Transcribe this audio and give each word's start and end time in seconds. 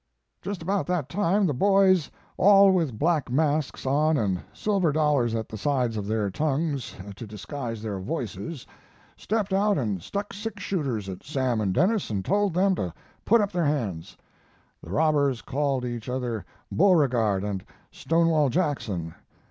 "Just 0.41 0.63
about 0.63 0.87
that 0.87 1.09
time 1.09 1.45
the 1.45 1.53
boys, 1.53 2.09
all 2.35 2.71
with 2.71 2.97
black 2.97 3.29
masks 3.29 3.85
on 3.85 4.17
and 4.17 4.41
silver 4.51 4.91
dollars 4.91 5.35
at 5.35 5.47
the 5.47 5.59
sides 5.59 5.95
of 5.95 6.07
their 6.07 6.31
tongues 6.31 6.95
to 7.15 7.27
disguise 7.27 7.83
their 7.83 7.99
voices, 7.99 8.65
stepped 9.15 9.53
out 9.53 9.77
and 9.77 10.01
stuck 10.01 10.33
six 10.33 10.63
shooters 10.63 11.07
at 11.07 11.21
Sam 11.23 11.61
and 11.61 11.71
Denis 11.71 12.09
and 12.09 12.25
told 12.25 12.55
them 12.55 12.73
to 12.77 12.91
put 13.25 13.41
up 13.41 13.51
their 13.51 13.65
hands. 13.67 14.17
The 14.81 14.89
robbers 14.89 15.43
called 15.43 15.85
each 15.85 16.09
other 16.09 16.45
'Beauregard' 16.75 17.43
and 17.43 17.63
'Stonewall 17.91 18.49
Jackson.' 18.49 19.13